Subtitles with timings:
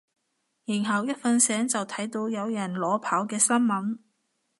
[0.65, 3.99] 然後一瞓醒就睇到有人裸跑嘅新聞